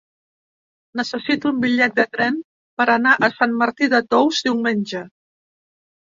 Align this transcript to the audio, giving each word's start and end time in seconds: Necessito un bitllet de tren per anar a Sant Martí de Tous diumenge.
Necessito 0.99 1.49
un 1.49 1.57
bitllet 1.65 1.99
de 1.99 2.05
tren 2.15 2.39
per 2.81 2.87
anar 2.93 3.11
a 3.27 3.29
Sant 3.33 3.53
Martí 3.59 3.89
de 3.91 3.99
Tous 4.15 4.39
diumenge. 4.47 5.03